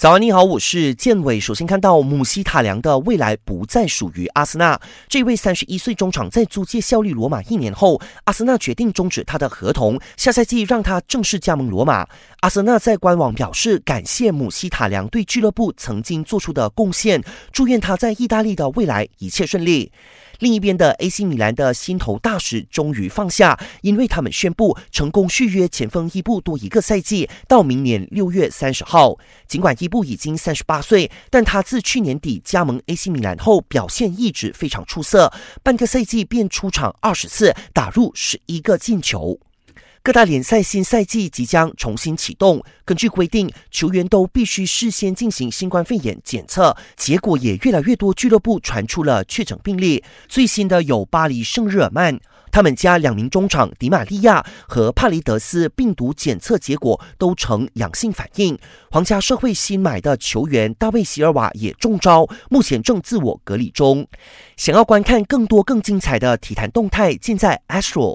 [0.00, 1.38] 早安，你好，我是建伟。
[1.38, 4.80] 首先看到姆希塔良的未来不再属于阿森纳。
[5.10, 12.08] 这位三十一岁中场在租借效力罗马一年后，阿森纳决定终止他的合同，下赛季让他正式加盟罗马。
[12.40, 17.22] 阿森纳在官网表示感谢姆希塔良对俱乐部曾经做出的贡献，
[17.52, 19.92] 祝愿他在意大利的未来一切顺利。
[20.40, 29.16] 另一边的 AC 米兰的心头大石终于放下，因为他们宣布成功续约前锋伊布多一个赛季，到明年六月三十号。
[29.46, 39.38] 尽管伊布已经三十八岁，但他自去年底加盟 AC 米兰后，表现一直非常出色，半个赛季便出场二十次，打入十一个进球。
[40.02, 50.02] 各大联赛新赛季即将重新启动，根据规定，球员都必须事先进行新冠肺炎检测，结果也越来越多俱乐部传出了确诊病例。
[50.26, 52.18] 最新的有巴黎圣日耳曼，
[52.50, 58.58] 他们家两名中场迪玛利亚和帕雷德斯病毒检测结果都呈阳性反应。
[58.90, 64.08] 皇家社会新买的球员大卫席尔瓦也中招，目前正自我隔离中。
[64.56, 68.08] 想要观看更多更精彩的体坛动态，尽在 Astro。